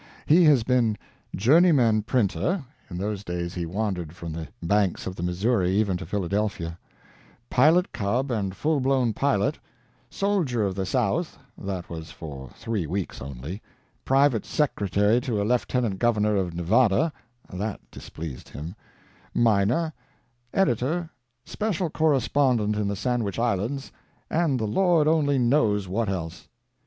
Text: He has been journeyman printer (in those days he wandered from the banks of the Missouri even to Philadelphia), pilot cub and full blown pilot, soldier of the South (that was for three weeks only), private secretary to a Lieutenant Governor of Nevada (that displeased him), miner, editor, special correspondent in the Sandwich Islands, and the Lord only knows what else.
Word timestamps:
He 0.25 0.45
has 0.45 0.63
been 0.63 0.97
journeyman 1.35 2.01
printer 2.01 2.65
(in 2.89 2.97
those 2.97 3.23
days 3.23 3.53
he 3.53 3.67
wandered 3.67 4.15
from 4.15 4.31
the 4.33 4.47
banks 4.63 5.05
of 5.05 5.15
the 5.15 5.21
Missouri 5.21 5.69
even 5.77 5.95
to 5.97 6.07
Philadelphia), 6.07 6.79
pilot 7.51 7.91
cub 7.93 8.31
and 8.31 8.55
full 8.55 8.79
blown 8.79 9.13
pilot, 9.13 9.59
soldier 10.09 10.65
of 10.65 10.73
the 10.73 10.87
South 10.87 11.37
(that 11.55 11.87
was 11.87 12.09
for 12.09 12.49
three 12.55 12.87
weeks 12.87 13.21
only), 13.21 13.61
private 14.03 14.43
secretary 14.43 15.21
to 15.21 15.39
a 15.39 15.43
Lieutenant 15.45 15.99
Governor 15.99 16.35
of 16.35 16.55
Nevada 16.55 17.13
(that 17.53 17.79
displeased 17.91 18.49
him), 18.49 18.73
miner, 19.35 19.93
editor, 20.51 21.11
special 21.45 21.91
correspondent 21.91 22.75
in 22.75 22.87
the 22.87 22.95
Sandwich 22.95 23.37
Islands, 23.37 23.91
and 24.31 24.59
the 24.59 24.65
Lord 24.65 25.07
only 25.07 25.37
knows 25.37 25.87
what 25.87 26.09
else. 26.09 26.47